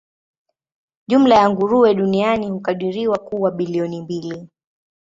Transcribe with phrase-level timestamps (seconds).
[1.07, 4.47] Jumla ya nguruwe duniani hukadiriwa kuwa bilioni mbili.